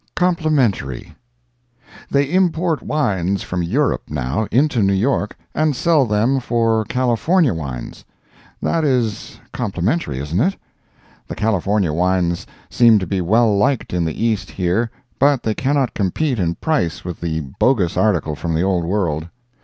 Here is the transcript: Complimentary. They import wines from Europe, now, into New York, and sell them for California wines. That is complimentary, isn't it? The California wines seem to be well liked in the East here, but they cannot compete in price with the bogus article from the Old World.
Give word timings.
Complimentary. 0.15 1.13
They 2.09 2.23
import 2.33 2.81
wines 2.81 3.43
from 3.43 3.61
Europe, 3.61 4.01
now, 4.09 4.47
into 4.49 4.81
New 4.81 4.93
York, 4.95 5.37
and 5.53 5.75
sell 5.75 6.07
them 6.07 6.39
for 6.39 6.85
California 6.85 7.53
wines. 7.53 8.03
That 8.63 8.83
is 8.83 9.39
complimentary, 9.53 10.17
isn't 10.17 10.39
it? 10.39 10.55
The 11.27 11.35
California 11.35 11.93
wines 11.93 12.47
seem 12.67 12.97
to 12.97 13.05
be 13.05 13.21
well 13.21 13.55
liked 13.55 13.93
in 13.93 14.03
the 14.03 14.25
East 14.25 14.49
here, 14.49 14.89
but 15.19 15.43
they 15.43 15.53
cannot 15.53 15.93
compete 15.93 16.39
in 16.39 16.55
price 16.55 17.05
with 17.05 17.21
the 17.21 17.41
bogus 17.59 17.95
article 17.95 18.33
from 18.33 18.55
the 18.55 18.63
Old 18.63 18.85
World. 18.85 19.27